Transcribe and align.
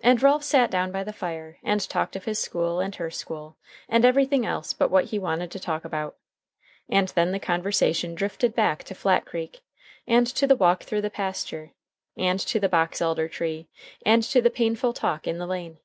And 0.00 0.22
Ralph 0.22 0.44
sat 0.44 0.70
down 0.70 0.92
by 0.92 1.02
the 1.02 1.12
fire, 1.12 1.58
and 1.64 1.80
talked 1.80 2.14
of 2.14 2.24
his 2.24 2.38
school 2.38 2.78
and 2.78 2.94
her 2.94 3.10
school, 3.10 3.56
and 3.88 4.04
everything 4.04 4.46
else 4.46 4.72
but 4.72 4.92
what 4.92 5.06
he 5.06 5.18
wanted 5.18 5.50
to 5.50 5.58
talk 5.58 5.84
about. 5.84 6.14
And 6.88 7.08
then 7.08 7.32
the 7.32 7.40
conversation 7.40 8.14
drifted 8.14 8.54
back 8.54 8.84
to 8.84 8.94
Flat 8.94 9.26
Creek, 9.26 9.62
and 10.06 10.24
to 10.28 10.46
the 10.46 10.54
walk 10.54 10.84
through 10.84 11.00
the 11.02 11.10
pasture, 11.10 11.72
and 12.16 12.38
to 12.38 12.60
the 12.60 12.68
box 12.68 13.00
elder 13.02 13.26
tree, 13.28 13.68
and 14.06 14.22
to 14.22 14.40
the 14.40 14.50
painful 14.50 14.92
talk 14.92 15.26
in 15.26 15.38
the 15.38 15.48
lane. 15.48 15.80